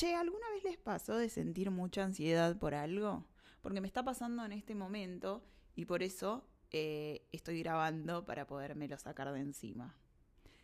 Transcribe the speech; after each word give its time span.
Che, 0.00 0.14
¿alguna 0.14 0.48
vez 0.54 0.64
les 0.64 0.78
pasó 0.78 1.18
de 1.18 1.28
sentir 1.28 1.70
mucha 1.70 2.02
ansiedad 2.02 2.58
por 2.58 2.74
algo? 2.74 3.26
Porque 3.60 3.82
me 3.82 3.86
está 3.86 4.02
pasando 4.02 4.42
en 4.46 4.52
este 4.52 4.74
momento 4.74 5.44
y 5.76 5.84
por 5.84 6.02
eso 6.02 6.48
eh, 6.70 7.28
estoy 7.32 7.62
grabando 7.62 8.24
para 8.24 8.46
podérmelo 8.46 8.96
sacar 8.96 9.30
de 9.30 9.40
encima. 9.40 9.94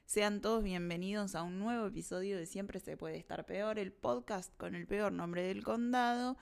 Sean 0.07 0.41
todos 0.41 0.64
bienvenidos 0.64 1.35
a 1.35 1.43
un 1.43 1.59
nuevo 1.59 1.87
episodio 1.87 2.38
de 2.38 2.46
Siempre 2.46 2.80
se 2.80 2.96
puede 2.96 3.19
estar 3.19 3.45
peor, 3.45 3.79
el 3.79 3.93
podcast 3.93 4.57
con 4.57 4.75
el 4.75 4.87
peor 4.87 5.12
nombre 5.12 5.43
del 5.43 5.62
condado. 5.62 6.39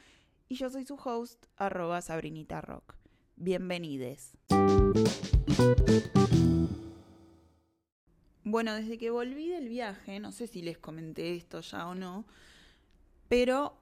Y 0.48 0.54
yo 0.54 0.70
soy 0.70 0.86
su 0.86 0.94
host, 0.94 1.46
arroba 1.56 2.00
Sabrinita 2.00 2.60
Rock. 2.60 2.94
Bienvenides. 3.34 4.38
Bueno, 8.44 8.72
desde 8.72 8.98
que 8.98 9.10
volví 9.10 9.48
del 9.48 9.68
viaje, 9.68 10.20
no 10.20 10.30
sé 10.30 10.46
si 10.46 10.62
les 10.62 10.78
comenté 10.78 11.34
esto 11.34 11.60
ya 11.60 11.88
o 11.88 11.96
no, 11.96 12.24
pero 13.34 13.76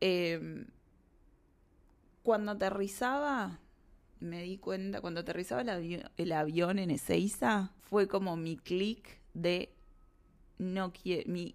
em, 0.00 0.64
cuando 2.22 2.52
aterrizaba, 2.52 3.60
me 4.18 4.40
di 4.42 4.56
cuenta, 4.56 5.02
cuando 5.02 5.20
aterrizaba 5.20 5.60
el, 5.60 6.32
avión 6.32 6.78
en 6.78 6.90
Ezeiza, 6.90 7.74
fue 7.82 8.08
como 8.08 8.34
mi 8.38 8.56
clic 8.56 9.20
de 9.34 9.74
no 10.56 10.94
quiero, 10.94 11.30
mi, 11.30 11.54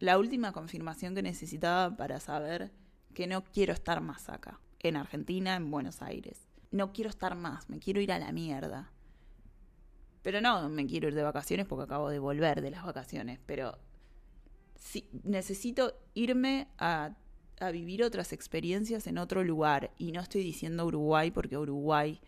la 0.00 0.18
última 0.18 0.52
confirmación 0.52 1.14
que 1.14 1.22
necesitaba 1.22 1.96
para 1.96 2.20
saber 2.20 2.72
que 3.14 3.26
no 3.26 3.42
quiero 3.42 3.72
estar 3.72 4.02
más 4.02 4.28
acá, 4.28 4.60
en 4.80 4.96
Argentina, 4.96 5.56
en 5.56 5.70
Buenos 5.70 6.02
Aires. 6.02 6.46
No 6.70 6.92
quiero 6.92 7.08
estar 7.08 7.36
más, 7.36 7.70
me 7.70 7.78
quiero 7.78 8.02
ir 8.02 8.12
a 8.12 8.18
la 8.18 8.32
mierda. 8.32 8.92
Pero 10.20 10.42
no, 10.42 10.68
me 10.68 10.84
quiero 10.84 11.08
ir 11.08 11.14
de 11.14 11.22
vacaciones 11.22 11.64
porque 11.64 11.84
acabo 11.84 12.10
de 12.10 12.18
volver 12.18 12.60
de 12.60 12.70
las 12.70 12.84
vacaciones, 12.84 13.40
pero 13.46 13.78
sí, 14.78 15.08
necesito 15.24 15.94
irme 16.14 16.68
a, 16.78 17.14
vivir 17.72 18.04
otras 18.04 18.32
experiencias 18.32 19.06
en 19.06 19.18
otro 19.18 19.42
lugar. 19.42 19.92
Y 19.98 20.12
no 20.12 20.20
estoy 20.20 20.42
diciendo 20.42 20.86
Uruguay 20.86 21.30
porque 21.30 21.58
Uruguay 21.58 22.20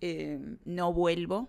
eh, 0.00 0.40
no 0.64 0.92
vuelvo, 0.92 1.48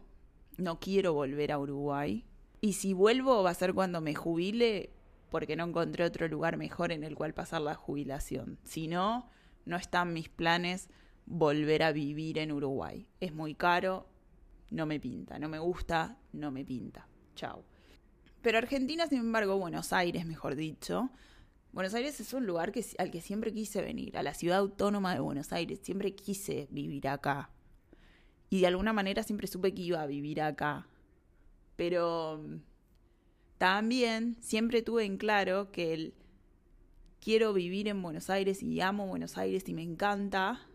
no 0.57 0.79
quiero 0.79 1.13
volver 1.13 1.51
a 1.51 1.59
Uruguay. 1.59 2.25
Y 2.61 2.73
si 2.73 2.93
vuelvo 2.93 3.41
va 3.41 3.49
a 3.49 3.55
ser 3.55 3.73
cuando 3.73 4.01
me 4.01 4.13
jubile 4.13 4.91
porque 5.31 5.55
no 5.55 5.63
encontré 5.63 6.03
otro 6.03 6.27
lugar 6.27 6.57
mejor 6.57 6.91
en 6.91 7.03
el 7.03 7.15
cual 7.15 7.33
pasar 7.33 7.61
la 7.61 7.73
jubilación. 7.73 8.59
Si 8.63 8.87
no, 8.87 9.29
no 9.65 9.77
están 9.77 10.13
mis 10.13 10.29
planes 10.29 10.89
volver 11.25 11.83
a 11.83 11.91
vivir 11.91 12.37
en 12.37 12.51
Uruguay. 12.51 13.07
Es 13.19 13.33
muy 13.33 13.55
caro, 13.55 14.07
no 14.69 14.85
me 14.85 14.99
pinta, 14.99 15.39
no 15.39 15.47
me 15.47 15.57
gusta, 15.57 16.17
no 16.33 16.51
me 16.51 16.65
pinta. 16.65 17.07
Chao. 17.35 17.63
Pero 18.41 18.57
Argentina, 18.57 19.07
sin 19.07 19.19
embargo, 19.19 19.57
Buenos 19.57 19.93
Aires, 19.93 20.25
mejor 20.25 20.55
dicho, 20.55 21.11
Buenos 21.73 21.93
Aires 21.93 22.19
es 22.19 22.33
un 22.33 22.47
lugar 22.47 22.71
que, 22.71 22.83
al 22.97 23.11
que 23.11 23.21
siempre 23.21 23.53
quise 23.53 23.81
venir, 23.81 24.17
a 24.17 24.23
la 24.23 24.33
ciudad 24.33 24.57
autónoma 24.57 25.13
de 25.13 25.19
Buenos 25.19 25.53
Aires, 25.53 25.79
siempre 25.83 26.15
quise 26.15 26.67
vivir 26.71 27.07
acá. 27.07 27.51
Y 28.49 28.61
de 28.61 28.67
alguna 28.67 28.93
manera 28.93 29.23
siempre 29.23 29.47
supe 29.47 29.73
que 29.73 29.83
iba 29.83 30.01
a 30.01 30.07
vivir 30.07 30.41
acá. 30.41 30.87
Pero 31.75 32.43
también 33.57 34.37
siempre 34.41 34.81
tuve 34.81 35.05
en 35.05 35.17
claro 35.17 35.71
que 35.71 35.93
el 35.93 36.13
quiero 37.21 37.53
vivir 37.53 37.87
en 37.87 38.01
Buenos 38.01 38.29
Aires 38.29 38.63
y 38.63 38.81
amo 38.81 39.07
Buenos 39.07 39.37
Aires 39.37 39.69
y 39.69 39.73
me 39.73 39.83
encanta 39.83 40.67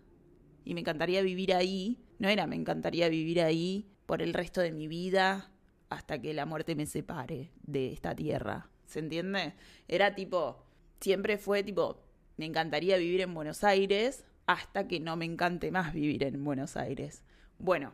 y 0.65 0.73
me 0.73 0.81
encantaría 0.81 1.21
vivir 1.21 1.53
ahí. 1.53 1.99
No 2.19 2.29
era 2.29 2.47
me 2.47 2.57
encantaría 2.57 3.09
vivir 3.09 3.43
ahí 3.43 3.91
por 4.07 4.23
el 4.23 4.33
resto 4.33 4.61
de 4.61 4.73
mi 4.73 4.87
vida 4.89 5.51
hasta 5.97 6.21
que 6.21 6.35
la 6.35 6.47
muerte 6.47 6.77
me 6.77 6.87
separe 6.87 7.51
de 7.63 7.93
esta 7.93 8.15
tierra. 8.15 8.69
¿Se 8.87 8.99
entiende? 8.99 9.55
Era 9.89 10.15
tipo, 10.15 10.63
siempre 11.01 11.39
fue 11.39 11.63
tipo, 11.63 12.03
me 12.37 12.45
encantaría 12.45 12.97
vivir 12.99 13.23
en 13.23 13.35
Buenos 13.35 13.65
Aires 13.65 14.25
hasta 14.47 14.87
que 14.87 15.01
no 15.01 15.17
me 15.17 15.25
encante 15.25 15.71
más 15.71 15.93
vivir 15.93 16.23
en 16.25 16.45
Buenos 16.45 16.77
Aires. 16.77 17.23
Bueno, 17.59 17.93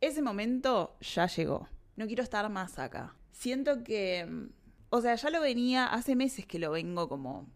ese 0.00 0.22
momento 0.22 0.96
ya 1.00 1.26
llegó. 1.26 1.68
No 1.96 2.06
quiero 2.06 2.22
estar 2.22 2.48
más 2.48 2.78
acá. 2.78 3.14
Siento 3.32 3.84
que, 3.84 4.48
o 4.88 5.00
sea, 5.00 5.14
ya 5.16 5.30
lo 5.30 5.40
venía, 5.40 5.86
hace 5.86 6.16
meses 6.16 6.46
que 6.46 6.58
lo 6.58 6.70
vengo 6.70 7.08
como, 7.08 7.48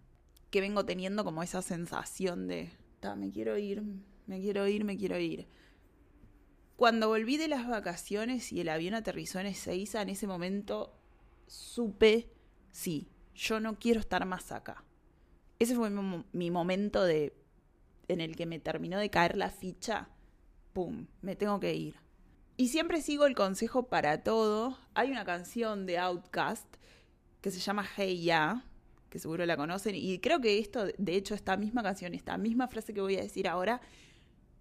que 0.51 0.61
vengo 0.61 0.85
teniendo 0.85 1.25
como 1.25 1.43
esa 1.43 1.63
sensación 1.63 2.49
de, 2.49 2.71
me 3.17 3.31
quiero 3.31 3.57
ir, 3.57 3.83
me 4.27 4.41
quiero 4.41 4.67
ir, 4.67 4.85
me 4.85 4.97
quiero 4.97 5.19
ir. 5.19 5.47
Cuando 6.77 7.09
volví 7.09 7.39
de 7.39 7.49
las 7.49 7.67
vacaciones 7.67 8.53
y 8.53 8.61
el 8.61 8.69
avión 8.69 8.95
aterrizó 8.95 9.41
en 9.41 9.47
Ezeiza, 9.47 10.03
en 10.03 10.11
ese 10.11 10.27
momento 10.27 10.95
supe, 11.47 12.31
sí, 12.71 13.09
yo 13.35 13.61
no 13.61 13.79
quiero 13.79 14.01
estar 14.01 14.27
más 14.27 14.53
acá. 14.53 14.85
Ese 15.59 15.75
fue 15.75 15.89
mi, 15.91 16.51
momento 16.51 17.03
de 17.03 17.35
en 18.09 18.21
el 18.21 18.37
que 18.37 18.45
me 18.45 18.59
terminó 18.59 18.99
de 18.99 19.09
caer 19.09 19.39
la 19.39 19.49
ficha. 19.49 20.11
Pum, 20.75 21.07
me 21.23 21.35
tengo 21.35 21.59
que 21.61 21.75
ir. 21.75 21.97
Y 22.59 22.69
siempre 22.69 23.01
sigo 23.01 23.25
el 23.25 23.35
consejo 23.35 23.89
para 23.89 24.23
todo. 24.23 24.79
Hay 24.93 25.11
una 25.11 25.25
canción 25.25 25.87
de 25.87 25.97
Outcast 25.97 26.67
que 27.41 27.51
se 27.51 27.61
llama 27.61 27.87
Hey 27.97 28.23
Ya, 28.23 28.67
que 29.09 29.19
seguro 29.19 29.47
la 29.47 29.57
conocen. 29.57 29.95
Y 29.95 30.19
creo 30.19 30.43
que 30.43 30.59
esto, 30.59 30.85
de 30.99 31.17
hecho, 31.17 31.35
esta 31.35 31.57
misma 31.57 31.83
canción, 31.83 32.13
esta 32.13 32.37
misma 32.37 32.69
frase 32.69 32.93
que 32.93 33.01
voy 33.01 33.17
a 33.17 33.23
decir 33.23 33.49
ahora, 33.49 33.81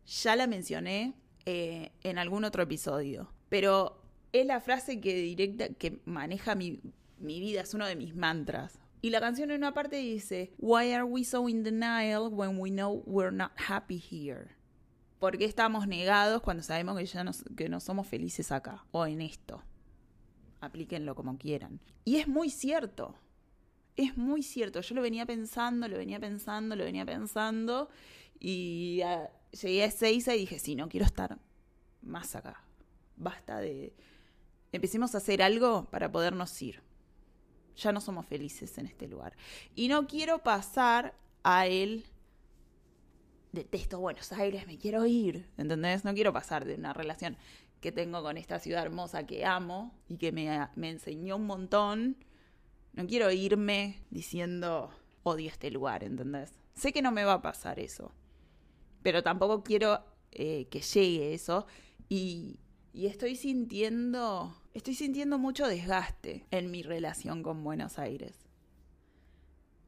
ya 0.06 0.38
la 0.38 0.48
mencioné 0.48 1.14
eh, 1.46 1.92
en 2.04 2.18
algún 2.18 2.44
otro 2.44 2.64
episodio. 2.64 3.32
Pero 3.50 4.02
es 4.32 4.46
la 4.46 4.60
frase 4.60 5.00
que 5.00 5.16
directa, 5.16 5.70
que 5.70 6.00
maneja 6.06 6.56
mi, 6.56 6.82
mi 7.20 7.40
vida, 7.40 7.62
es 7.62 7.74
uno 7.74 7.86
de 7.86 7.96
mis 7.96 8.16
mantras. 8.16 8.80
Y 9.02 9.12
la 9.12 9.20
canción 9.20 9.52
en 9.52 9.58
una 9.58 9.74
parte 9.74 9.98
dice, 9.98 10.54
Why 10.58 10.92
are 10.94 11.04
we 11.04 11.24
so 11.24 11.48
in 11.48 11.64
denial 11.64 12.30
when 12.32 12.60
we 12.60 12.72
know 12.72 13.04
we're 13.06 13.36
not 13.36 13.52
happy 13.56 14.00
here? 14.00 14.56
¿Por 15.20 15.38
qué 15.38 15.46
estamos 15.46 15.88
negados 15.88 16.42
cuando 16.42 16.64
sabemos 16.64 16.98
que 16.98 17.06
ya 17.06 17.24
no, 17.24 17.32
que 17.56 17.70
no 17.70 17.80
somos 17.80 18.08
felices 18.08 18.52
acá 18.52 18.86
o 18.92 19.06
en 19.06 19.22
esto? 19.22 19.62
Aplíquenlo 20.60 21.16
como 21.16 21.38
quieran. 21.38 21.80
Y 22.04 22.18
es 22.18 22.28
muy 22.28 22.50
cierto. 22.50 23.16
Es 23.96 24.18
muy 24.18 24.44
cierto. 24.44 24.82
Yo 24.82 24.96
lo 24.96 25.02
venía 25.02 25.26
pensando, 25.26 25.88
lo 25.88 25.98
venía 25.98 26.20
pensando, 26.20 26.76
lo 26.76 26.84
venía 26.84 27.06
pensando. 27.06 27.90
Y 28.40 29.02
ah, 29.06 29.30
llegué 29.62 29.84
a 29.84 29.88
Ezeiza 29.88 30.36
y 30.36 30.40
dije, 30.40 30.60
sí, 30.60 30.76
no 30.76 30.90
quiero 30.90 31.06
estar 31.06 31.40
más 32.02 32.36
acá. 32.36 32.64
Basta 33.16 33.60
de... 33.60 33.96
Empecemos 34.72 35.16
a 35.16 35.20
hacer 35.20 35.42
algo 35.42 35.86
para 35.90 36.12
podernos 36.12 36.62
ir. 36.62 36.82
Ya 37.78 37.92
no 37.92 38.02
somos 38.02 38.26
felices 38.26 38.78
en 38.78 38.86
este 38.86 39.08
lugar. 39.08 39.36
Y 39.74 39.88
no 39.88 40.08
quiero 40.08 40.40
pasar 40.44 41.16
a 41.44 41.68
el... 41.68 42.06
Detesto 43.52 44.00
Buenos 44.00 44.34
Aires, 44.34 44.68
me 44.68 44.78
quiero 44.78 45.06
ir. 45.06 45.50
¿Entendés? 45.58 46.04
No 46.04 46.14
quiero 46.14 46.34
pasar 46.34 46.66
de 46.66 46.76
una 46.76 46.92
relación 46.92 47.38
que 47.80 47.94
tengo 47.94 48.22
con 48.22 48.38
esta 48.38 48.60
ciudad 48.60 48.84
hermosa 48.84 49.26
que 49.26 49.46
amo 49.46 49.94
y 50.10 50.18
que 50.18 50.32
me, 50.34 50.68
me 50.76 50.90
enseñó 50.90 51.38
un 51.38 51.46
montón. 51.46 52.18
No 52.94 53.08
quiero 53.08 53.32
irme 53.32 54.04
diciendo 54.10 54.92
odio 55.24 55.50
este 55.50 55.72
lugar, 55.72 56.04
¿entendés? 56.04 56.54
Sé 56.74 56.92
que 56.92 57.02
no 57.02 57.12
me 57.12 57.24
va 57.24 57.34
a 57.34 57.42
pasar 57.42 57.80
eso 57.80 58.12
pero 59.06 59.22
tampoco 59.22 59.64
quiero 59.64 60.04
eh, 60.32 60.66
que 60.72 60.82
llegue 60.82 61.36
eso. 61.36 61.68
Y, 62.10 62.60
estoy 62.92 63.36
sintiendo, 63.36 64.60
estoy 64.74 64.96
sintiendo 64.96 65.38
mucho 65.38 65.68
desgaste 65.68 66.48
en 66.50 66.72
mi 66.72 66.82
relación 66.82 67.44
con 67.44 67.64
Buenos 67.64 68.00
Aires. 68.00 68.48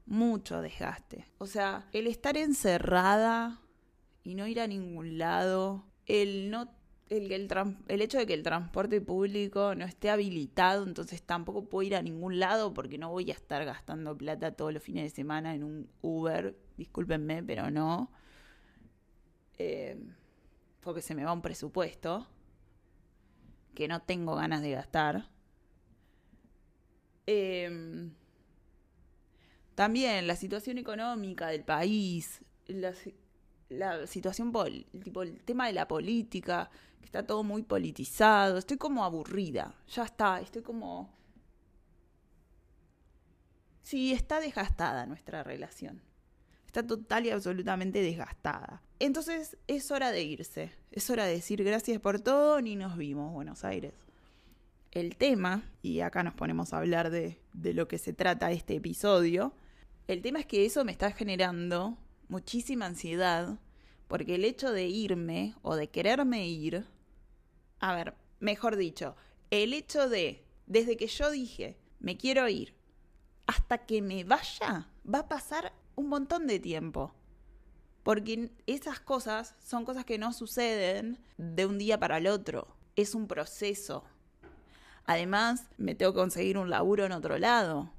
Mucho 0.06 0.62
desgaste. 0.62 1.26
O 1.38 1.46
sea, 1.46 1.88
el 1.92 2.06
estar 2.06 2.36
encerrada 2.36 3.60
y 4.22 4.36
no 4.36 4.46
ir 4.46 4.60
a 4.60 4.68
ningún 4.68 5.18
lado, 5.18 5.84
el 6.06 6.48
no 6.52 6.70
el, 7.08 7.32
el, 7.32 7.48
el, 7.88 8.00
hecho 8.00 8.18
de 8.18 8.26
que 8.26 8.34
el 8.34 8.44
transporte 8.44 9.00
público 9.00 9.74
no 9.74 9.84
esté 9.84 10.10
habilitado, 10.10 10.84
entonces 10.84 11.22
tampoco 11.22 11.68
puedo 11.68 11.88
ir 11.88 11.96
a 11.96 12.02
ningún 12.02 12.38
lado 12.38 12.72
porque 12.72 12.98
no 12.98 13.10
voy 13.10 13.32
a 13.32 13.34
estar 13.34 13.64
gastando 13.64 14.16
plata 14.16 14.52
todos 14.52 14.72
los 14.72 14.82
fines 14.82 15.02
de 15.02 15.10
semana 15.10 15.56
en 15.56 15.64
un 15.64 15.90
Uber, 16.02 16.56
discúlpenme, 16.76 17.42
pero 17.42 17.68
no. 17.72 18.12
Eh, 19.58 19.96
porque 20.80 21.02
se 21.02 21.14
me 21.14 21.24
va 21.24 21.32
un 21.32 21.42
presupuesto 21.42 22.26
que 23.74 23.88
no 23.88 24.00
tengo 24.02 24.34
ganas 24.36 24.62
de 24.62 24.70
gastar. 24.70 25.28
Em, 27.26 28.12
también 29.74 30.26
la 30.26 30.34
situación 30.34 30.78
económica 30.78 31.48
del 31.48 31.64
país, 31.64 32.40
la, 32.66 32.92
situación, 34.06 34.52
el 34.54 35.40
tema 35.44 35.66
de 35.66 35.72
la 35.74 35.86
política, 35.86 36.70
que 36.98 37.04
está 37.04 37.26
todo 37.26 37.44
muy 37.44 37.62
politizado. 37.62 38.58
Estoy 38.58 38.78
como 38.78 39.04
aburrida, 39.04 39.74
ya 39.88 40.04
está, 40.04 40.40
estoy 40.40 40.62
como... 40.62 41.14
Sí, 43.82 44.12
está 44.12 44.40
desgastada 44.40 45.06
nuestra 45.06 45.42
relación. 45.42 46.02
Está 46.66 46.86
total 46.86 47.26
y 47.26 47.30
absolutamente 47.30 48.00
desgastada. 48.02 48.82
Entonces 49.00 49.56
es 49.66 49.90
hora 49.90 50.10
de 50.10 50.22
irse. 50.22 50.72
Es 50.90 51.08
hora 51.10 51.24
de 51.26 51.34
decir 51.34 51.62
gracias 51.62 52.00
por 52.00 52.20
todo, 52.20 52.60
ni 52.60 52.76
nos 52.76 52.96
vimos, 52.96 53.32
Buenos 53.32 53.64
Aires. 53.64 53.94
El 54.90 55.16
tema, 55.16 55.62
y 55.82 56.00
acá 56.00 56.22
nos 56.22 56.34
ponemos 56.34 56.72
a 56.72 56.78
hablar 56.78 57.10
de, 57.10 57.38
de 57.52 57.74
lo 57.74 57.86
que 57.86 57.98
se 57.98 58.12
trata 58.12 58.50
este 58.50 58.74
episodio, 58.76 59.52
El 60.08 60.22
tema 60.22 60.40
es 60.40 60.46
que 60.46 60.64
eso 60.64 60.86
me 60.86 60.92
está 60.92 61.12
generando 61.12 61.98
muchísima 62.28 62.86
ansiedad, 62.86 63.58
porque 64.08 64.36
el 64.36 64.44
hecho 64.46 64.72
de 64.72 64.86
irme 64.86 65.54
o 65.60 65.76
de 65.76 65.90
quererme 65.90 66.48
ir, 66.48 66.86
a 67.78 67.94
ver, 67.94 68.14
mejor 68.40 68.76
dicho, 68.76 69.16
el 69.50 69.74
hecho 69.74 70.08
de, 70.08 70.46
desde 70.66 70.96
que 70.96 71.08
yo 71.08 71.30
dije, 71.30 71.76
me 72.00 72.16
quiero 72.16 72.48
ir, 72.48 72.74
hasta 73.46 73.84
que 73.84 74.00
me 74.00 74.24
vaya, 74.24 74.88
va 75.04 75.20
a 75.20 75.28
pasar 75.28 75.74
un 75.94 76.08
montón 76.08 76.46
de 76.46 76.58
tiempo. 76.58 77.14
Porque 78.08 78.52
esas 78.66 79.00
cosas 79.00 79.54
son 79.62 79.84
cosas 79.84 80.06
que 80.06 80.16
no 80.16 80.32
suceden 80.32 81.18
de 81.36 81.66
un 81.66 81.76
día 81.76 82.00
para 82.00 82.16
el 82.16 82.26
otro. 82.26 82.66
Es 82.96 83.14
un 83.14 83.28
proceso. 83.28 84.02
Además, 85.04 85.68
me 85.76 85.94
tengo 85.94 86.14
que 86.14 86.20
conseguir 86.20 86.56
un 86.56 86.70
laburo 86.70 87.04
en 87.04 87.12
otro 87.12 87.36
lado. 87.36 87.92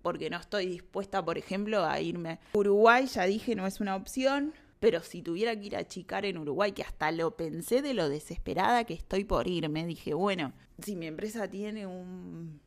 Porque 0.00 0.30
no 0.30 0.38
estoy 0.38 0.64
dispuesta, 0.64 1.22
por 1.22 1.36
ejemplo, 1.36 1.84
a 1.84 2.00
irme. 2.00 2.40
Uruguay, 2.54 3.04
ya 3.04 3.26
dije, 3.26 3.54
no 3.54 3.66
es 3.66 3.78
una 3.78 3.94
opción. 3.94 4.54
Pero 4.80 5.02
si 5.02 5.20
tuviera 5.20 5.54
que 5.54 5.66
ir 5.66 5.76
a 5.76 5.86
chicar 5.86 6.24
en 6.24 6.38
Uruguay, 6.38 6.72
que 6.72 6.82
hasta 6.82 7.12
lo 7.12 7.36
pensé 7.36 7.82
de 7.82 7.92
lo 7.92 8.08
desesperada 8.08 8.84
que 8.84 8.94
estoy 8.94 9.24
por 9.24 9.48
irme, 9.48 9.84
dije, 9.84 10.14
bueno, 10.14 10.54
si 10.82 10.96
mi 10.96 11.06
empresa 11.06 11.46
tiene 11.46 11.86
un 11.86 12.58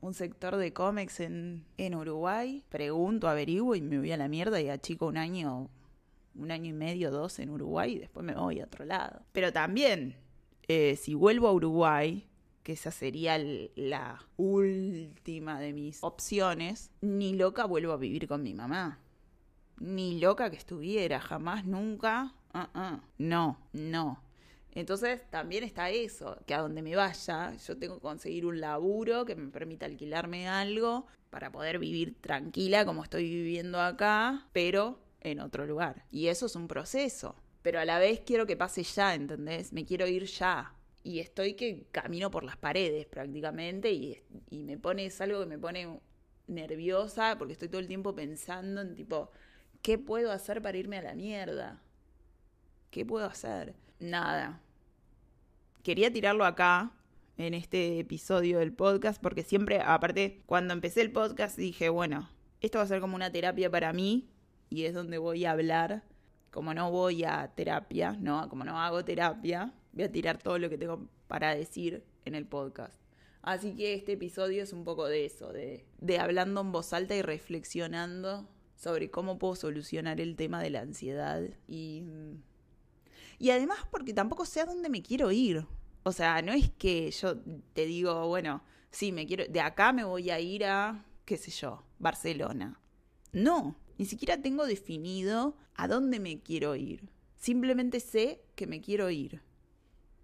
un 0.00 0.14
sector 0.14 0.56
de 0.56 0.72
cómics 0.72 1.20
en, 1.20 1.64
en 1.76 1.94
Uruguay, 1.94 2.62
pregunto, 2.68 3.28
averiguo 3.28 3.74
y 3.74 3.82
me 3.82 3.98
voy 3.98 4.12
a 4.12 4.16
la 4.16 4.28
mierda 4.28 4.60
y 4.60 4.68
achico 4.68 5.06
un 5.06 5.16
año, 5.16 5.68
un 6.38 6.50
año 6.50 6.70
y 6.70 6.72
medio, 6.72 7.10
dos 7.10 7.38
en 7.38 7.50
Uruguay 7.50 7.94
y 7.94 7.98
después 7.98 8.24
me 8.24 8.34
voy 8.34 8.60
a 8.60 8.64
otro 8.64 8.84
lado. 8.84 9.22
Pero 9.32 9.52
también, 9.52 10.16
eh, 10.68 10.96
si 10.96 11.14
vuelvo 11.14 11.48
a 11.48 11.52
Uruguay, 11.52 12.26
que 12.62 12.72
esa 12.72 12.90
sería 12.90 13.38
la 13.76 14.24
última 14.36 15.60
de 15.60 15.72
mis 15.72 16.02
opciones, 16.02 16.90
ni 17.00 17.34
loca 17.34 17.64
vuelvo 17.64 17.92
a 17.92 17.96
vivir 17.96 18.28
con 18.28 18.42
mi 18.42 18.54
mamá. 18.54 18.98
Ni 19.78 20.18
loca 20.20 20.50
que 20.50 20.56
estuviera, 20.56 21.20
jamás, 21.20 21.64
nunca. 21.64 22.34
Uh 22.54 22.98
No, 23.18 23.58
no. 23.72 24.22
Entonces 24.74 25.28
también 25.30 25.64
está 25.64 25.90
eso, 25.90 26.38
que 26.46 26.54
a 26.54 26.60
donde 26.60 26.82
me 26.82 26.94
vaya, 26.94 27.56
yo 27.56 27.76
tengo 27.78 27.96
que 27.96 28.02
conseguir 28.02 28.46
un 28.46 28.60
laburo 28.60 29.24
que 29.24 29.34
me 29.34 29.50
permita 29.50 29.86
alquilarme 29.86 30.48
algo 30.48 31.06
para 31.30 31.50
poder 31.50 31.78
vivir 31.78 32.16
tranquila 32.20 32.84
como 32.84 33.02
estoy 33.02 33.24
viviendo 33.24 33.80
acá, 33.80 34.46
pero 34.52 35.00
en 35.20 35.40
otro 35.40 35.66
lugar. 35.66 36.04
Y 36.10 36.28
eso 36.28 36.46
es 36.46 36.56
un 36.56 36.68
proceso. 36.68 37.36
Pero 37.62 37.80
a 37.80 37.84
la 37.84 37.98
vez 37.98 38.20
quiero 38.20 38.46
que 38.46 38.56
pase 38.56 38.82
ya, 38.82 39.14
¿entendés? 39.14 39.72
Me 39.72 39.84
quiero 39.84 40.06
ir 40.06 40.24
ya. 40.24 40.74
Y 41.02 41.20
estoy 41.20 41.54
que 41.54 41.86
camino 41.90 42.30
por 42.30 42.44
las 42.44 42.56
paredes 42.56 43.06
prácticamente 43.06 43.92
y, 43.92 44.22
y 44.50 44.62
me 44.62 44.78
pone, 44.78 45.06
es 45.06 45.20
algo 45.20 45.40
que 45.40 45.46
me 45.46 45.58
pone 45.58 46.00
nerviosa 46.46 47.36
porque 47.38 47.52
estoy 47.52 47.68
todo 47.68 47.80
el 47.80 47.88
tiempo 47.88 48.14
pensando 48.14 48.80
en 48.80 48.94
tipo, 48.94 49.30
¿qué 49.82 49.98
puedo 49.98 50.32
hacer 50.32 50.62
para 50.62 50.78
irme 50.78 50.98
a 50.98 51.02
la 51.02 51.14
mierda? 51.14 51.82
¿Qué 52.90 53.04
puedo 53.04 53.26
hacer? 53.26 53.74
nada. 54.00 54.60
Quería 55.82 56.12
tirarlo 56.12 56.44
acá, 56.44 56.92
en 57.36 57.54
este 57.54 58.00
episodio 58.00 58.58
del 58.58 58.72
podcast, 58.72 59.22
porque 59.22 59.42
siempre, 59.42 59.80
aparte, 59.80 60.42
cuando 60.46 60.74
empecé 60.74 61.02
el 61.02 61.12
podcast 61.12 61.56
dije, 61.56 61.88
bueno, 61.88 62.28
esto 62.60 62.78
va 62.78 62.84
a 62.84 62.88
ser 62.88 63.00
como 63.00 63.14
una 63.14 63.30
terapia 63.30 63.70
para 63.70 63.92
mí 63.92 64.28
y 64.70 64.84
es 64.84 64.94
donde 64.94 65.18
voy 65.18 65.44
a 65.44 65.52
hablar. 65.52 66.04
Como 66.50 66.72
no 66.72 66.90
voy 66.90 67.24
a 67.24 67.52
terapia, 67.54 68.16
no, 68.18 68.48
como 68.48 68.64
no 68.64 68.80
hago 68.80 69.04
terapia, 69.04 69.74
voy 69.92 70.04
a 70.04 70.12
tirar 70.12 70.38
todo 70.38 70.58
lo 70.58 70.70
que 70.70 70.78
tengo 70.78 71.06
para 71.26 71.54
decir 71.54 72.02
en 72.24 72.34
el 72.34 72.46
podcast. 72.46 72.98
Así 73.42 73.74
que 73.74 73.94
este 73.94 74.12
episodio 74.12 74.62
es 74.62 74.72
un 74.72 74.84
poco 74.84 75.06
de 75.06 75.26
eso, 75.26 75.52
de, 75.52 75.84
de 76.00 76.18
hablando 76.18 76.62
en 76.62 76.72
voz 76.72 76.92
alta 76.92 77.14
y 77.14 77.22
reflexionando 77.22 78.48
sobre 78.76 79.10
cómo 79.10 79.38
puedo 79.38 79.56
solucionar 79.56 80.20
el 80.20 80.36
tema 80.36 80.62
de 80.62 80.70
la 80.70 80.80
ansiedad 80.80 81.42
y 81.66 82.02
y 83.38 83.50
además 83.50 83.78
porque 83.90 84.12
tampoco 84.12 84.44
sé 84.44 84.60
a 84.60 84.66
dónde 84.66 84.88
me 84.88 85.02
quiero 85.02 85.30
ir. 85.30 85.64
O 86.02 86.12
sea, 86.12 86.42
no 86.42 86.52
es 86.52 86.70
que 86.70 87.10
yo 87.10 87.36
te 87.72 87.86
digo, 87.86 88.26
bueno, 88.26 88.62
sí, 88.90 89.12
me 89.12 89.26
quiero, 89.26 89.44
de 89.48 89.60
acá 89.60 89.92
me 89.92 90.04
voy 90.04 90.30
a 90.30 90.40
ir 90.40 90.64
a, 90.64 91.04
qué 91.24 91.36
sé 91.36 91.50
yo, 91.50 91.84
Barcelona. 91.98 92.80
No, 93.32 93.76
ni 93.98 94.06
siquiera 94.06 94.40
tengo 94.40 94.66
definido 94.66 95.56
a 95.74 95.88
dónde 95.88 96.20
me 96.20 96.40
quiero 96.40 96.76
ir. 96.76 97.10
Simplemente 97.36 98.00
sé 98.00 98.40
que 98.54 98.66
me 98.66 98.80
quiero 98.80 99.10
ir. 99.10 99.42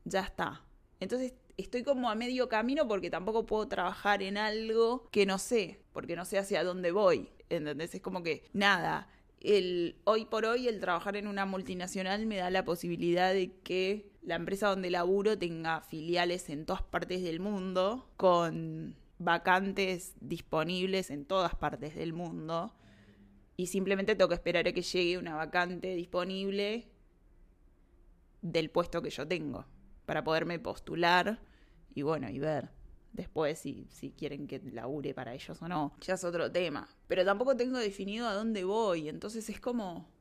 Ya 0.04 0.20
está. 0.20 0.62
Entonces 1.00 1.34
estoy 1.56 1.82
como 1.82 2.10
a 2.10 2.14
medio 2.14 2.48
camino 2.48 2.88
porque 2.88 3.10
tampoco 3.10 3.46
puedo 3.46 3.68
trabajar 3.68 4.22
en 4.22 4.36
algo 4.36 5.08
que 5.10 5.26
no 5.26 5.38
sé, 5.38 5.80
porque 5.92 6.16
no 6.16 6.24
sé 6.24 6.38
hacia 6.38 6.64
dónde 6.64 6.92
voy. 6.92 7.28
¿Entendés? 7.50 7.94
Es 7.94 8.00
como 8.00 8.22
que 8.22 8.44
nada, 8.52 9.08
el, 9.40 9.96
hoy 10.04 10.24
por 10.24 10.46
hoy 10.46 10.68
el 10.68 10.80
trabajar 10.80 11.16
en 11.16 11.28
una 11.28 11.46
multinacional 11.46 12.26
me 12.26 12.36
da 12.36 12.50
la 12.50 12.64
posibilidad 12.64 13.32
de 13.32 13.52
que 13.62 14.10
la 14.22 14.36
empresa 14.36 14.68
donde 14.68 14.90
laburo 14.90 15.38
tenga 15.38 15.82
filiales 15.82 16.48
en 16.48 16.64
todas 16.64 16.82
partes 16.82 17.22
del 17.22 17.40
mundo, 17.40 18.08
con 18.16 18.96
vacantes 19.18 20.14
disponibles 20.20 21.10
en 21.10 21.26
todas 21.26 21.54
partes 21.54 21.94
del 21.94 22.12
mundo. 22.12 22.72
Y 23.56 23.68
simplemente 23.68 24.16
tengo 24.16 24.28
que 24.28 24.34
esperar 24.34 24.66
a 24.66 24.72
que 24.72 24.82
llegue 24.82 25.18
una 25.18 25.36
vacante 25.36 25.94
disponible 25.94 26.88
del 28.42 28.70
puesto 28.70 29.00
que 29.00 29.10
yo 29.10 29.26
tengo, 29.26 29.64
para 30.06 30.24
poderme 30.24 30.58
postular 30.58 31.40
y 31.94 32.02
bueno, 32.02 32.28
y 32.28 32.38
ver. 32.38 32.70
Después, 33.12 33.60
si, 33.60 33.86
si 33.90 34.10
quieren 34.10 34.48
que 34.48 34.60
labure 34.72 35.14
para 35.14 35.34
ellos 35.34 35.62
o 35.62 35.68
no, 35.68 35.92
ya 36.00 36.14
es 36.14 36.24
otro 36.24 36.50
tema. 36.50 36.88
Pero 37.06 37.24
tampoco 37.24 37.56
tengo 37.56 37.78
definido 37.78 38.26
a 38.26 38.34
dónde 38.34 38.64
voy. 38.64 39.08
Entonces 39.08 39.48
es 39.48 39.60
como. 39.60 40.12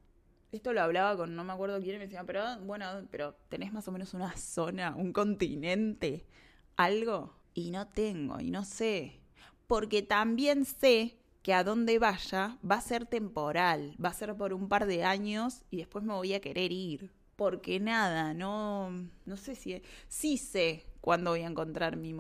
Esto 0.52 0.72
lo 0.72 0.82
hablaba 0.82 1.18
con 1.18 1.36
no 1.36 1.44
me 1.44 1.52
acuerdo 1.52 1.82
quién 1.82 1.98
me 1.98 2.06
decía, 2.06 2.24
pero 2.24 2.60
bueno, 2.60 2.86
pero 3.10 3.36
tenés 3.50 3.74
más 3.74 3.88
o 3.88 3.92
menos 3.92 4.14
una 4.14 4.38
zona, 4.38 4.96
un 4.96 5.12
continente, 5.12 6.28
algo. 6.76 7.36
Y 7.56 7.72
no 7.72 7.88
tengo, 7.88 8.40
y 8.40 8.52
no 8.52 8.64
sé. 8.64 9.20
Porque 9.66 10.04
también 10.04 10.66
sé 10.66 11.18
que 11.44 11.54
a 11.54 11.64
dónde 11.64 12.00
vaya 12.00 12.58
va 12.70 12.78
a 12.78 12.82
ser 12.82 13.06
temporal, 13.06 13.96
va 14.04 14.10
a 14.10 14.14
ser 14.14 14.36
por 14.36 14.54
un 14.54 14.68
par 14.70 14.88
de 14.88 15.04
años 15.04 15.64
y 15.70 15.78
después 15.78 16.04
me 16.04 16.14
voy 16.14 16.34
a 16.34 16.42
querer 16.42 16.72
ir. 16.72 17.12
Porque 17.36 17.80
nada, 17.80 18.34
no, 18.34 18.92
no 19.26 19.38
sé 19.38 19.56
si... 19.56 19.82
Sí 20.08 20.38
sé 20.38 20.86
cuándo 21.02 21.32
voy 21.32 21.42
a 21.42 21.48
encontrar 21.48 21.98
mi, 21.98 22.14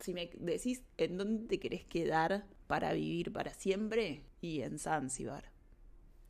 si 0.00 0.12
me 0.12 0.30
decís 0.38 0.82
en 0.96 1.16
dónde 1.16 1.46
te 1.46 1.60
querés 1.60 1.84
quedar 1.84 2.44
para 2.66 2.92
vivir 2.92 3.32
para 3.32 3.54
siempre, 3.54 4.24
y 4.40 4.60
en 4.60 4.78
Zanzibar. 4.78 5.50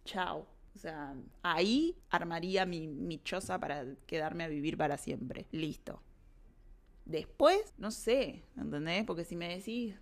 Chao. 0.04 0.46
O 0.75 0.78
sea, 0.78 1.14
ahí 1.42 1.96
armaría 2.11 2.66
mi, 2.66 2.88
mi 2.88 3.23
choza 3.23 3.58
para 3.58 3.87
quedarme 4.06 4.44
a 4.44 4.49
vivir 4.49 4.76
para 4.76 4.99
siempre. 4.99 5.46
Listo. 5.52 6.02
Después, 7.04 7.75
no 7.78 7.90
sé, 7.90 8.42
¿entendés? 8.56 9.04
Porque 9.04 9.25
si 9.25 9.37
me 9.37 9.56
decís, 9.56 9.94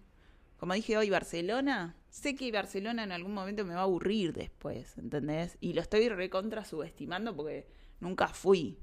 como 0.63 0.75
dije 0.75 0.97
hoy, 0.97 1.11
Barcelona, 1.11 1.97
sé 2.09 2.37
que 2.37 2.53
Barcelona 2.53 3.03
en 3.03 3.11
algún 3.11 3.35
momento 3.35 3.65
me 3.65 3.75
va 3.75 3.81
a 3.81 3.83
aburrir 3.83 4.33
después, 4.33 4.97
¿entendés? 4.97 5.59
Y 5.61 5.73
lo 5.73 5.81
estoy 5.81 6.09
recontra 6.09 6.65
subestimando 6.65 7.35
porque 7.35 7.67
nunca 7.99 8.29
fui. 8.29 8.79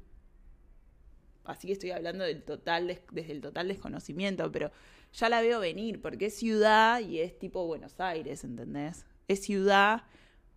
Así 1.45 1.67
que 1.67 1.71
estoy 1.71 1.91
hablando 1.91 2.25
del 2.25 2.43
total, 2.43 3.00
desde 3.13 3.31
el 3.31 3.39
total 3.39 3.69
desconocimiento, 3.69 4.51
pero 4.51 4.71
ya 5.13 5.29
la 5.29 5.39
veo 5.39 5.62
venir, 5.62 6.01
porque 6.01 6.25
es 6.25 6.33
ciudad 6.33 7.00
y 7.00 7.21
es 7.21 7.39
tipo 7.39 7.65
Buenos 7.65 7.98
Aires, 8.01 8.43
¿entendés? 8.43 9.05
Es 9.29 9.39
ciudad 9.39 10.03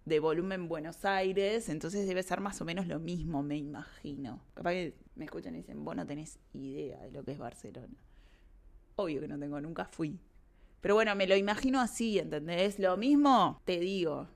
de 0.05 0.19
volumen 0.19 0.67
Buenos 0.67 1.05
Aires, 1.05 1.69
entonces 1.69 2.05
debe 2.09 2.25
ser 2.25 2.41
más 2.41 2.61
o 2.61 2.65
menos 2.65 2.89
lo 2.89 2.99
mismo, 2.99 3.45
me 3.45 3.57
imagino. 3.57 4.43
Capaz 4.55 4.73
que 4.73 4.97
me 5.15 5.27
escuchan 5.27 5.55
y 5.55 5.59
dicen, 5.59 5.85
vos 5.85 5.95
no 5.95 6.05
tenés 6.05 6.41
idea 6.53 7.01
de 7.01 7.13
lo 7.13 7.23
que 7.23 7.31
es 7.31 7.39
Barcelona. 7.39 7.95
Obvio 8.97 9.21
que 9.21 9.29
no 9.29 9.39
tengo, 9.39 9.61
nunca 9.61 9.85
fui. 9.85 10.19
Pero 10.83 10.97
bueno, 10.97 11.15
me 11.15 11.29
lo 11.29 11.37
imagino 11.37 11.81
así, 11.81 12.19
¿entendés? 12.19 12.81
Lo 12.81 12.97
mismo 12.97 13.63
te 13.65 13.79
digo, 13.79 14.29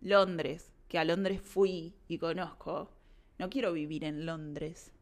Londres, 0.00 0.72
que 0.88 0.98
a 0.98 1.04
Londres 1.04 1.42
fui 1.42 1.94
y 2.08 2.16
conozco. 2.16 2.90
No 3.38 3.50
quiero 3.50 3.74
vivir 3.74 4.02
en 4.02 4.24
Londres. 4.24 4.92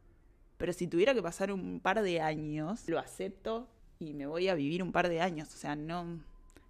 Pero 0.57 0.73
si 0.73 0.87
tuviera 0.87 1.13
que 1.13 1.23
pasar 1.23 1.53
un 1.53 1.79
par 1.79 2.01
de 2.01 2.19
años, 2.19 2.89
lo 2.89 2.99
acepto 2.99 3.69
y 3.99 4.13
me 4.13 4.27
voy 4.27 4.49
a 4.49 4.53
vivir 4.55 4.83
un 4.83 4.91
par 4.91 5.07
de 5.07 5.21
años. 5.21 5.53
O 5.53 5.57
sea, 5.57 5.77
no. 5.77 6.21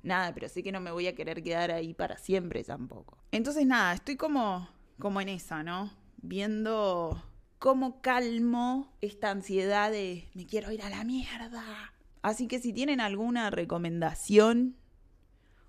Nada, 0.04 0.36
pero 0.36 0.50
sé 0.50 0.62
que 0.62 0.72
no 0.72 0.82
me 0.82 0.92
voy 0.92 1.08
a 1.08 1.16
querer 1.16 1.42
quedar 1.42 1.72
ahí 1.72 1.96
para 1.96 2.20
siempre 2.20 2.64
tampoco. 2.64 3.18
Entonces, 3.32 3.66
nada, 3.66 3.96
estoy 3.96 4.18
como, 4.18 4.70
como 5.00 5.20
en 5.20 5.30
esa, 5.30 5.64
¿no? 5.64 5.92
Viendo 6.18 7.24
cómo 7.58 8.02
calmo 8.02 8.94
esta 9.02 9.32
ansiedad 9.32 9.90
de 9.90 10.30
me 10.36 10.46
quiero 10.46 10.72
ir 10.72 10.84
a 10.84 10.92
la 10.92 11.04
mierda. 11.04 11.95
Así 12.26 12.48
que 12.48 12.58
si 12.58 12.74
tienen 12.74 13.02
alguna 13.02 13.52
recomendación 13.52 14.76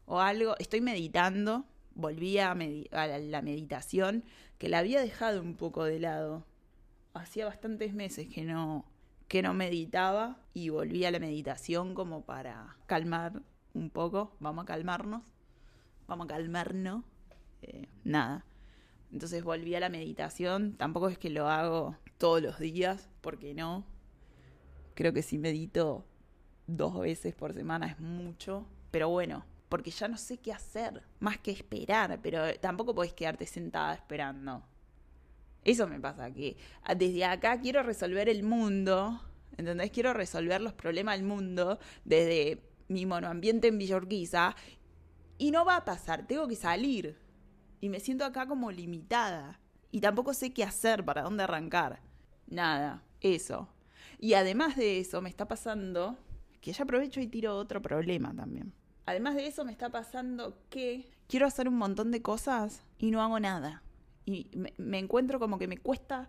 o 0.07 0.21
algo, 0.21 0.57
estoy 0.59 0.81
meditando, 0.81 1.67
volví 1.95 2.39
a, 2.39 2.53
a 2.53 3.07
la 3.19 3.43
meditación, 3.43 4.25
que 4.57 4.71
la 4.71 4.79
había 4.79 5.03
dejado 5.03 5.43
un 5.43 5.55
poco 5.55 5.85
de 5.85 6.01
lado 6.01 6.47
hacía 7.13 7.45
bastantes 7.45 7.93
meses 7.93 8.29
que 8.29 8.45
no, 8.45 8.87
que 9.29 9.43
no 9.43 9.53
meditaba 9.53 10.39
y 10.55 10.71
volví 10.71 11.05
a 11.05 11.11
la 11.11 11.19
meditación 11.19 11.93
como 11.93 12.25
para 12.25 12.79
calmar 12.87 13.43
un 13.75 13.91
poco, 13.91 14.35
vamos 14.41 14.63
a 14.63 14.67
calmarnos. 14.67 15.25
vamos 16.07 16.25
a 16.25 16.29
calmarnos. 16.29 17.05
Eh, 17.61 17.87
nada. 18.03 18.47
Entonces 19.13 19.45
volví 19.45 19.75
a 19.75 19.81
la 19.81 19.91
meditación. 19.91 20.79
Tampoco 20.79 21.11
es 21.11 21.19
que 21.19 21.29
lo 21.29 21.51
hago 21.51 21.99
todos 22.17 22.41
los 22.41 22.59
días, 22.59 23.11
porque 23.21 23.53
no. 23.53 23.85
Creo 24.95 25.13
que 25.13 25.21
si 25.21 25.37
medito 25.37 26.07
dos 26.67 26.99
veces 27.01 27.35
por 27.35 27.53
semana 27.53 27.87
es 27.89 28.01
mucho. 28.01 28.67
Pero 28.91 29.09
bueno, 29.09 29.45
porque 29.69 29.91
ya 29.91 30.09
no 30.09 30.17
sé 30.17 30.39
qué 30.39 30.53
hacer, 30.53 31.03
más 31.21 31.39
que 31.39 31.51
esperar, 31.51 32.21
pero 32.23 32.55
tampoco 32.61 32.95
podés 32.95 33.13
quedarte 33.13 33.47
sentada 33.47 33.95
esperando. 33.95 34.63
Eso 35.65 35.89
me 35.89 35.99
pasa, 35.99 36.31
que 36.31 36.57
desde 36.97 37.25
acá 37.25 37.61
quiero 37.61 37.83
resolver 37.83 38.29
el 38.29 38.45
mundo, 38.45 39.21
¿entendés? 39.57 39.91
Quiero 39.91 40.13
resolver 40.13 40.61
los 40.61 40.73
problemas 40.73 41.17
del 41.17 41.27
mundo 41.27 41.81
desde 42.05 42.63
mi 42.89 43.05
monoambiente 43.05 43.67
en 43.67 43.79
Villorquiza 43.79 44.55
y 45.39 45.51
no 45.51 45.65
va 45.65 45.77
a 45.77 45.85
pasar, 45.85 46.27
tengo 46.27 46.47
que 46.47 46.57
salir. 46.57 47.19
Y 47.81 47.89
me 47.89 48.01
siento 48.01 48.25
acá 48.25 48.47
como 48.47 48.71
limitada. 48.71 49.61
Y 49.91 50.01
tampoco 50.01 50.35
sé 50.35 50.53
qué 50.53 50.65
hacer, 50.65 51.05
para 51.05 51.23
dónde 51.23 51.45
arrancar. 51.45 52.01
Nada, 52.47 53.03
eso. 53.21 53.69
Y 54.19 54.35
además 54.35 54.77
de 54.77 55.01
eso, 55.01 55.21
me 55.21 55.29
está 55.29 55.47
pasando 55.47 56.19
que 56.67 56.73
ya 56.73 56.83
aprovecho 56.83 57.21
y 57.21 57.29
tiro 57.29 57.57
otro 57.57 57.81
problema 57.81 58.35
también. 58.35 58.73
Además 59.07 59.37
de 59.37 59.47
eso, 59.47 59.65
me 59.65 59.71
está 59.71 59.89
pasando 59.89 60.59
que 60.69 61.09
quiero 61.29 61.47
hacer 61.47 61.69
un 61.69 61.79
montón 61.79 62.11
de 62.11 62.23
cosas 62.23 62.83
y 62.99 63.13
no 63.13 63.23
hago 63.23 63.39
nada. 63.39 63.85
Y 64.25 64.51
me, 64.77 64.99
encuentro 64.99 65.39
como 65.39 65.61
que 65.61 65.69
me 65.69 65.79
cuesta 65.79 66.29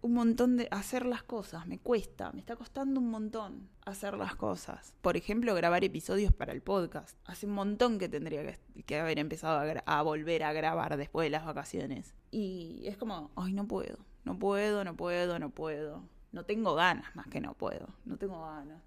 un 0.00 0.14
montón 0.14 0.56
de 0.58 0.68
hacer 0.70 1.04
las 1.04 1.24
cosas, 1.24 1.66
me 1.66 1.80
cuesta, 1.80 2.30
me 2.30 2.38
está 2.38 2.54
costando 2.54 3.00
un 3.00 3.10
montón 3.10 3.68
hacer 3.84 4.16
las 4.16 4.36
cosas. 4.36 4.94
Por 5.00 5.16
ejemplo, 5.16 5.56
grabar 5.56 5.82
episodios 5.82 6.32
para 6.32 6.52
el 6.52 6.62
podcast. 6.62 7.18
Hace 7.24 7.46
un 7.46 7.54
montón 7.54 7.98
que 7.98 8.08
tendría 8.08 8.56
que, 8.86 8.96
haber 8.96 9.18
empezado 9.18 9.58
a, 9.58 9.98
a, 9.98 10.02
volver 10.02 10.44
a 10.44 10.52
grabar 10.52 10.96
después 10.96 11.26
de 11.26 11.30
las 11.30 11.44
vacaciones. 11.44 12.14
Y 12.30 12.82
es 12.84 12.96
como, 12.96 13.32
ay, 13.34 13.54
no 13.54 13.66
puedo, 13.66 13.98
no 14.22 14.38
puedo, 14.38 14.84
no 14.84 14.94
puedo, 14.94 15.40
no 15.40 15.50
puedo 15.50 16.04
no 16.30 16.44
tengo 16.44 16.74
ganas 16.74 17.14
más 17.16 17.26
que 17.28 17.40
no 17.40 17.54
puedo. 17.54 17.88
No 18.04 18.18
tengo 18.18 18.40
ganas. 18.42 18.82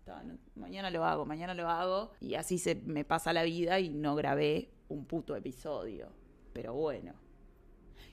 mañana 0.55 0.91
lo 0.91 1.05
hago, 1.05 1.25
mañana 1.25 1.53
lo 1.53 1.67
hago. 1.67 2.11
Y 2.19 2.35
así 2.35 2.59
se 2.59 2.75
me 2.75 3.03
pasa 3.03 3.33
la 3.33 3.43
vida 3.43 3.79
y 3.79 3.89
no 3.89 4.15
grabé 4.15 4.71
un 4.89 5.05
puto 5.05 5.35
episodio. 5.35 6.11
Pero 6.53 6.73
bueno. 6.73 7.13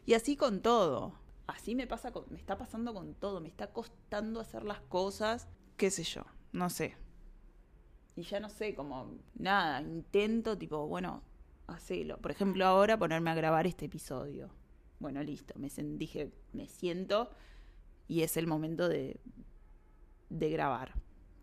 Y 0.06 0.14
así 0.14 0.36
con 0.36 0.62
todo. 0.62 1.14
Así 1.46 1.74
me 1.74 1.86
pasa 1.86 2.10
con, 2.12 2.24
me 2.30 2.38
está 2.38 2.56
pasando 2.56 2.94
con 2.94 3.14
todo. 3.14 3.40
Me 3.40 3.48
está 3.48 3.72
costando 3.72 4.40
hacer 4.40 4.64
las 4.64 4.80
cosas. 4.80 5.48
Qué 5.76 5.90
sé 5.90 6.04
yo. 6.04 6.22
No 6.52 6.70
sé. 6.70 6.96
Y 8.16 8.22
ya 8.22 8.40
no 8.40 8.48
sé, 8.48 8.74
como 8.74 9.18
nada. 9.34 9.82
Intento, 9.82 10.56
tipo, 10.56 10.86
bueno, 10.86 11.22
hacelo. 11.66 12.16
Por 12.18 12.30
ejemplo, 12.30 12.64
ahora 12.64 12.98
ponerme 12.98 13.30
a 13.30 13.34
grabar 13.34 13.66
este 13.66 13.86
episodio. 13.86 14.48
Bueno, 14.98 15.22
listo. 15.22 15.52
Me 15.58 15.68
dije, 15.68 16.32
me 16.52 16.66
siento 16.66 17.30
y 18.08 18.22
es 18.22 18.36
el 18.36 18.46
momento 18.46 18.88
de, 18.88 19.20
de 20.30 20.50
grabar. 20.50 20.94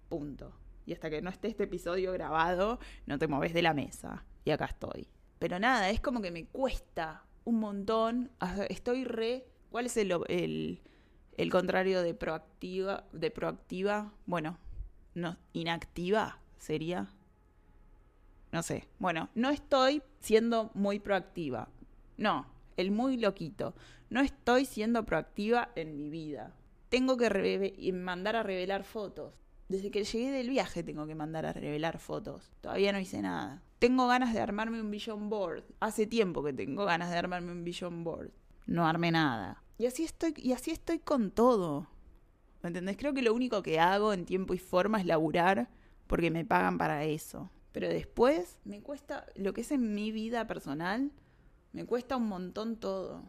Punto. 0.10 0.53
Y 0.86 0.93
hasta 0.93 1.10
que 1.10 1.22
no 1.22 1.29
esté 1.29 1.48
este 1.48 1.63
episodio 1.63 2.12
grabado, 2.12 2.79
no 3.05 3.17
te 3.17 3.27
moves 3.27 3.53
de 3.53 3.62
la 3.62 3.74
mesa. 3.74 4.25
Y 4.43 4.51
acá 4.51 4.65
estoy. 4.65 5.07
Pero 5.39 5.60
nada, 5.60 5.89
es 5.89 6.00
como 6.00 6.22
que 6.22 6.31
me 6.31 6.45
cuesta 6.45 7.24
un 7.43 7.60
montón. 7.60 8.31
Estoy 8.69 9.03
re. 9.03 9.48
¿Cuál 9.69 9.88
es 9.88 9.98
el, 9.98 10.12
el, 10.27 10.81
el 11.38 11.51
contrario 11.51 12.01
de 12.01 12.13
proactiva? 12.13 13.05
De 13.12 13.31
proactiva. 13.31 14.13
Bueno, 14.25 14.57
no, 15.13 15.38
inactiva 15.53 16.39
sería. 16.57 17.07
No 18.51 18.63
sé. 18.63 18.88
Bueno, 19.00 19.29
no 19.36 19.50
estoy 19.50 20.01
siendo 20.19 20.72
muy 20.74 21.00
proactiva. 21.00 21.69
No, 22.17 22.45
el 22.77 22.91
muy 22.91 23.17
loquito. 23.17 23.75
No 24.10 24.22
estoy 24.22 24.65
siendo 24.65 25.05
proactiva 25.05 25.70
en 25.75 25.96
mi 25.96 26.10
vida. 26.10 26.55
Tengo 26.89 27.17
que 27.17 27.91
mandar 27.94 28.36
a 28.36 28.44
revelar 28.44 28.84
fotos. 28.84 29.34
Desde 29.67 29.89
que 29.89 30.03
llegué 30.03 30.32
del 30.32 30.50
viaje 30.50 30.84
tengo 30.84 31.08
que 31.08 31.15
mandar 31.15 31.46
a 31.46 31.53
revelar 31.53 31.98
fotos. 31.98 32.51
Todavía 32.62 32.91
no 32.91 33.00
hice 33.00 33.22
nada. 33.22 33.63
Tengo 33.79 34.08
ganas 34.08 34.34
de 34.34 34.39
armarme 34.39 34.79
un 34.79 34.91
vision 34.91 35.29
board. 35.29 35.63
Hace 35.79 36.05
tiempo 36.05 36.44
que 36.44 36.53
tengo 36.53 36.86
ganas 36.86 37.10
de 37.10 37.17
armarme 37.17 37.51
un 37.51 37.63
vision 37.63 38.03
board. 38.03 38.32
No 38.67 38.88
armé 38.88 39.12
nada. 39.12 39.63
Y 39.77 39.88
así 39.88 40.03
estoy, 40.03 40.34
y 40.38 40.53
así 40.53 40.72
estoy 40.72 41.00
con 41.00 41.32
todo. 41.32 41.88
¿Me 42.62 42.67
entendés? 42.67 42.98
Creo 42.98 43.13
que 43.13 43.22
lo 43.22 43.34
único 43.34 43.62
que 43.63 43.79
hago 43.79 44.13
en 44.13 44.25
tiempo 44.25 44.53
y 44.53 44.60
forma 44.60 45.00
es 45.00 45.05
laburar 45.05 45.70
porque 46.08 46.32
me 46.32 46.46
pagan 46.46 46.77
para 46.77 47.03
eso. 47.03 47.50
Pero 47.72 47.89
después 47.89 48.60
me 48.63 48.82
cuesta, 48.82 49.25
lo 49.36 49.53
que 49.53 49.62
es 49.62 49.72
en 49.72 49.94
mi 49.94 50.12
vida 50.12 50.48
personal, 50.48 51.12
me 51.75 51.86
cuesta 51.86 52.15
un 52.15 52.29
montón 52.29 52.77
todo. 52.77 53.22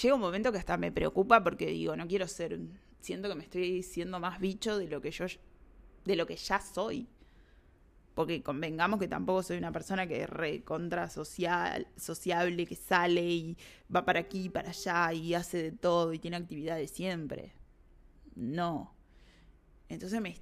Llega 0.00 0.14
un 0.14 0.20
momento 0.20 0.52
que 0.52 0.58
hasta 0.58 0.76
me 0.76 0.92
preocupa 0.92 1.42
porque 1.42 1.66
digo, 1.66 1.96
no 1.96 2.06
quiero 2.06 2.28
ser, 2.28 2.60
siento 3.00 3.28
que 3.28 3.34
me 3.34 3.42
estoy 3.42 3.82
siendo 3.82 4.20
más 4.20 4.38
bicho 4.38 4.78
de 4.78 4.86
lo 4.86 5.00
que 5.00 5.10
yo, 5.10 5.26
de 6.04 6.16
lo 6.16 6.24
que 6.24 6.36
ya 6.36 6.60
soy. 6.60 7.08
Porque 8.14 8.44
convengamos 8.44 9.00
que 9.00 9.08
tampoco 9.08 9.42
soy 9.42 9.58
una 9.58 9.72
persona 9.72 10.06
que 10.06 10.22
es 10.22 10.30
re 10.30 10.62
contra 10.62 11.10
social, 11.10 11.88
sociable, 11.96 12.64
que 12.64 12.76
sale 12.76 13.22
y 13.22 13.56
va 13.94 14.04
para 14.04 14.20
aquí, 14.20 14.48
para 14.48 14.70
allá 14.70 15.12
y 15.12 15.34
hace 15.34 15.60
de 15.60 15.72
todo 15.72 16.12
y 16.12 16.20
tiene 16.20 16.36
actividades 16.36 16.92
siempre. 16.92 17.54
No. 18.36 18.94
Entonces 19.88 20.20
me 20.20 20.36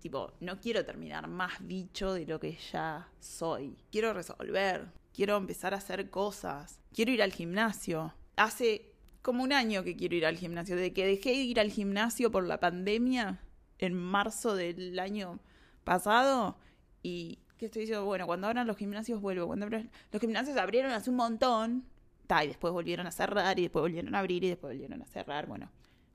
tipo, 0.00 0.32
no 0.40 0.60
quiero 0.60 0.84
terminar 0.84 1.28
más 1.28 1.66
bicho 1.66 2.12
de 2.12 2.26
lo 2.26 2.38
que 2.38 2.58
ya 2.72 3.08
soy. 3.20 3.78
Quiero 3.90 4.12
resolver 4.12 5.01
quiero 5.12 5.36
empezar 5.36 5.74
a 5.74 5.78
hacer 5.78 6.10
cosas, 6.10 6.80
quiero 6.92 7.10
ir 7.10 7.22
al 7.22 7.32
gimnasio. 7.32 8.14
Hace 8.36 8.92
como 9.22 9.42
un 9.44 9.52
año 9.52 9.84
que 9.84 9.96
quiero 9.96 10.16
ir 10.16 10.26
al 10.26 10.36
gimnasio, 10.36 10.76
de 10.76 10.92
que 10.92 11.06
dejé 11.06 11.30
de 11.30 11.36
ir 11.36 11.60
al 11.60 11.70
gimnasio 11.70 12.30
por 12.30 12.44
la 12.44 12.58
pandemia 12.58 13.40
en 13.78 13.94
marzo 13.94 14.54
del 14.54 14.98
año 14.98 15.40
pasado 15.84 16.56
y 17.02 17.38
¿qué 17.62 17.66
estoy 17.66 17.82
diciendo? 17.82 18.04
Bueno, 18.04 18.26
cuando 18.26 18.48
abran 18.48 18.66
los 18.66 18.76
gimnasios 18.76 19.20
vuelvo. 19.20 19.46
Cuando 19.46 19.68
los 19.68 20.20
gimnasios 20.20 20.56
abrieron 20.56 20.90
hace 20.90 21.10
un 21.10 21.16
montón, 21.16 21.84
ta, 22.26 22.44
y 22.44 22.48
después 22.48 22.72
volvieron 22.72 23.06
a 23.06 23.12
cerrar 23.12 23.56
y 23.58 23.62
después 23.62 23.82
volvieron 23.82 24.14
a 24.14 24.18
abrir 24.18 24.42
y 24.42 24.48
después 24.48 24.72
volvieron 24.72 25.00
a 25.00 25.06
cerrar, 25.06 25.46
bueno, 25.46 25.70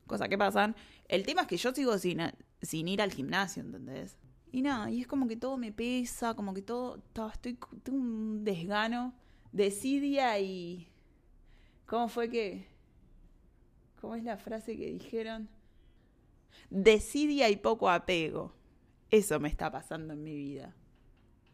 cosas 0.06 0.28
que 0.28 0.36
pasan. 0.36 0.76
El 1.06 1.24
tema 1.24 1.42
es 1.42 1.48
que 1.48 1.56
yo 1.56 1.72
sigo 1.72 1.96
sin, 1.96 2.20
sin 2.60 2.88
ir 2.88 3.00
al 3.00 3.12
gimnasio, 3.12 3.62
¿entendés? 3.62 4.18
Y 4.50 4.62
nada, 4.62 4.90
y 4.90 5.02
es 5.02 5.06
como 5.06 5.28
que 5.28 5.36
todo 5.36 5.58
me 5.58 5.72
pesa, 5.72 6.34
como 6.34 6.54
que 6.54 6.62
todo, 6.62 7.02
estoy, 7.32 7.58
tengo 7.82 7.98
un 7.98 8.44
desgano, 8.44 9.14
desidia 9.52 10.38
y... 10.38 10.88
¿Cómo 11.86 12.08
fue 12.08 12.30
que... 12.30 12.66
¿Cómo 14.00 14.14
es 14.14 14.24
la 14.24 14.36
frase 14.36 14.76
que 14.76 14.86
dijeron? 14.92 15.48
Desidia 16.70 17.50
y 17.50 17.56
poco 17.56 17.90
apego. 17.90 18.54
Eso 19.10 19.40
me 19.40 19.48
está 19.48 19.70
pasando 19.70 20.14
en 20.14 20.22
mi 20.22 20.34
vida. 20.34 20.74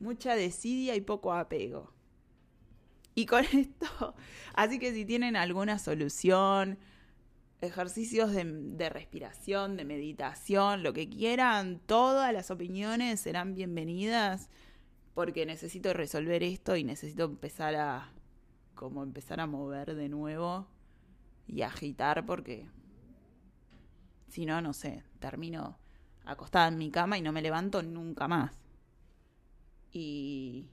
Mucha 0.01 0.35
desidia 0.35 0.95
y 0.97 1.01
poco 1.01 1.33
apego. 1.33 1.93
Y 3.15 3.27
con 3.27 3.45
esto, 3.53 4.15
así 4.55 4.79
que 4.79 4.93
si 4.93 5.05
tienen 5.05 5.37
alguna 5.37 5.79
solución, 5.79 6.79
ejercicios 7.65 8.33
de, 8.33 8.89
respiración, 8.89 9.77
de 9.77 9.85
meditación, 9.85 10.83
lo 10.83 10.93
que 10.93 11.09
quieran, 11.09 11.81
todas 11.87 12.33
las 12.33 12.51
opiniones 12.51 13.21
serán 13.21 13.55
bienvenidas 13.55 14.49
porque 15.15 15.47
necesito 15.47 15.93
resolver 15.93 16.43
esto 16.43 16.77
y 16.77 16.85
necesito 16.85 17.25
empezar 17.25 17.75
a 17.77 18.13
como 18.75 19.03
empezar 19.03 19.41
a 19.41 19.47
mover 19.47 19.95
de 19.95 20.09
nuevo 20.09 20.67
y 21.47 21.63
agitar 21.63 22.27
porque 22.27 22.69
si 24.29 24.47
no, 24.47 24.61
no 24.61 24.73
sé, 24.73 25.05
termino 25.21 25.79
acostada 26.25 26.69
en 26.69 26.79
mi 26.79 26.91
cama 26.91 27.19
y 27.19 27.23
no 27.23 27.33
me 27.33 27.43
levanto 27.43 27.83
nunca 27.83 28.27
más. 28.27 28.53
Y 29.93 30.67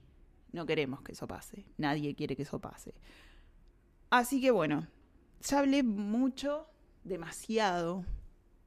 no 0.51 0.65
queremos 0.65 1.01
que 1.01 1.11
eso 1.11 1.27
pase, 1.27 1.65
nadie 1.77 2.15
quiere 2.15 2.35
que 2.35 2.43
eso 2.43 2.59
pase. 2.59 2.95
Así 4.09 4.41
que 4.41 4.51
bueno, 4.51 4.87
ya 5.41 5.59
hablé 5.59 5.83
mucho 5.83 6.70
demasiado 7.03 8.05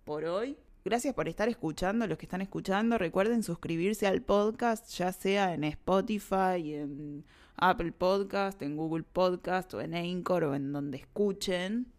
por 0.04 0.24
hoy. 0.24 0.56
Gracias 0.84 1.14
por 1.14 1.28
estar 1.28 1.48
escuchando, 1.48 2.06
los 2.06 2.18
que 2.18 2.26
están 2.26 2.42
escuchando. 2.42 2.98
Recuerden 2.98 3.42
suscribirse 3.42 4.06
al 4.06 4.20
podcast, 4.20 4.90
ya 4.90 5.12
sea 5.12 5.54
en 5.54 5.64
Spotify, 5.64 6.74
en 6.74 7.24
Apple 7.56 7.92
Podcast, 7.92 8.60
en 8.60 8.76
Google 8.76 9.04
Podcast 9.04 9.72
o 9.72 9.80
en 9.80 9.94
Anchor 9.94 10.44
o 10.44 10.54
en 10.54 10.72
donde 10.72 10.98
escuchen. 10.98 11.90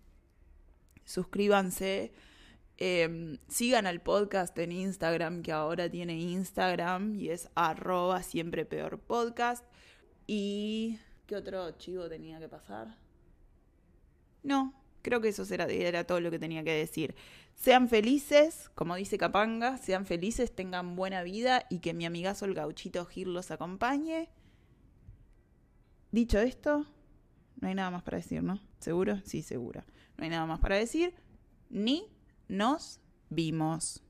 Suscríbanse. 1.04 2.14
Em, 2.78 3.38
sigan 3.48 3.88
al 3.88 4.02
podcast 4.02 4.58
en 4.60 4.72
Instagram, 4.72 5.42
que 5.42 5.52
ahora 5.52 5.90
tiene 5.90 6.20
Instagram 6.20 7.16
y 7.16 7.30
es 7.30 7.50
arroba 7.56 8.22
siempre. 8.22 8.68
¿Y 10.28 11.00
qué 11.26 11.36
otro 11.38 11.72
chivo 11.72 12.10
tenía 12.10 12.38
que 12.40 12.50
pasar? 12.50 12.98
No, 14.44 14.74
Creo 15.06 15.22
que 15.22 15.28
eso 15.28 15.44
era, 15.54 16.04
todo 16.04 16.20
lo 16.20 16.32
que 16.32 16.40
tenía 16.40 16.64
que 16.64 16.74
decir. 16.74 17.14
Sean 17.54 17.90
felices, 17.90 18.72
como 18.74 18.96
dice 18.96 19.20
Capanga, 19.20 19.78
sean 19.78 20.08
felices, 20.08 20.56
tengan 20.56 20.96
buena 20.96 21.22
vida 21.22 21.68
y 21.70 21.78
que 21.78 21.94
mi 21.94 22.08
amigazo 22.08 22.46
el 22.46 22.56
gauchito 22.56 23.06
Gil 23.06 23.32
los 23.32 23.52
acompañe. 23.52 24.30
Dicho 26.12 26.40
esto, 26.40 26.88
no 27.62 27.68
hay 27.68 27.76
nada 27.76 27.92
más 27.92 28.02
para 28.02 28.18
decir, 28.18 28.42
¿no? 28.42 28.60
¿Seguro? 28.80 29.22
Sí, 29.26 29.44
segura. 29.44 29.86
No 30.18 30.24
hay 30.24 30.32
nada 30.32 30.48
más 30.48 30.60
para 30.60 30.76
decir, 30.76 31.14
ni 31.70 32.08
nos 32.48 33.00
vimos. 33.30 34.02